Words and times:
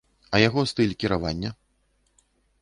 А 0.37 0.39
яго 0.47 0.63
стыль 0.71 0.95
кіравання? 1.03 1.53